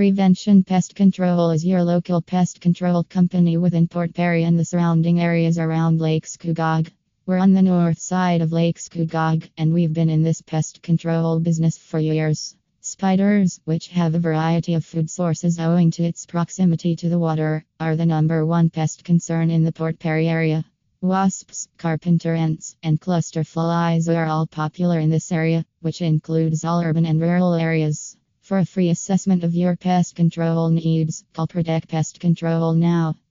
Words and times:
Prevention 0.00 0.64
Pest 0.64 0.94
Control 0.94 1.50
is 1.50 1.62
your 1.62 1.84
local 1.84 2.22
pest 2.22 2.62
control 2.62 3.04
company 3.04 3.58
within 3.58 3.86
Port 3.86 4.14
Perry 4.14 4.44
and 4.44 4.58
the 4.58 4.64
surrounding 4.64 5.20
areas 5.20 5.58
around 5.58 6.00
Lake 6.00 6.24
Scugog. 6.24 6.90
We're 7.26 7.36
on 7.36 7.52
the 7.52 7.60
north 7.60 7.98
side 7.98 8.40
of 8.40 8.50
Lake 8.50 8.78
Scugog, 8.78 9.50
and 9.58 9.74
we've 9.74 9.92
been 9.92 10.08
in 10.08 10.22
this 10.22 10.40
pest 10.40 10.80
control 10.80 11.38
business 11.38 11.76
for 11.76 11.98
years. 11.98 12.56
Spiders, 12.80 13.60
which 13.66 13.88
have 13.88 14.14
a 14.14 14.18
variety 14.18 14.72
of 14.72 14.86
food 14.86 15.10
sources 15.10 15.60
owing 15.60 15.90
to 15.90 16.02
its 16.02 16.24
proximity 16.24 16.96
to 16.96 17.10
the 17.10 17.18
water, 17.18 17.66
are 17.78 17.94
the 17.94 18.06
number 18.06 18.46
one 18.46 18.70
pest 18.70 19.04
concern 19.04 19.50
in 19.50 19.64
the 19.64 19.72
Port 19.72 19.98
Perry 19.98 20.28
area. 20.28 20.64
Wasps, 21.02 21.68
carpenter 21.76 22.34
ants, 22.34 22.74
and 22.82 22.98
cluster 23.02 23.44
flies 23.44 24.08
are 24.08 24.24
all 24.24 24.46
popular 24.46 24.98
in 24.98 25.10
this 25.10 25.30
area, 25.30 25.62
which 25.82 26.00
includes 26.00 26.64
all 26.64 26.80
urban 26.80 27.04
and 27.04 27.20
rural 27.20 27.52
areas. 27.52 28.09
For 28.50 28.58
a 28.58 28.66
free 28.66 28.90
assessment 28.90 29.44
of 29.44 29.54
your 29.54 29.76
pest 29.76 30.16
control 30.16 30.70
needs, 30.70 31.22
call 31.34 31.46
Protect 31.46 31.88
Pest 31.88 32.18
Control 32.18 32.72
now. 32.72 33.14